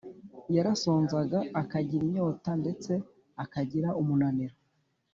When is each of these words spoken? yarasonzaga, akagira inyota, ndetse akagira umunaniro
yarasonzaga, 0.55 1.39
akagira 1.61 2.03
inyota, 2.07 2.49
ndetse 2.61 2.91
akagira 3.43 3.89
umunaniro 4.01 4.55